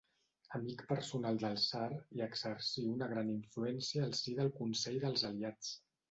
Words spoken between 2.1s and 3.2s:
hi exercí una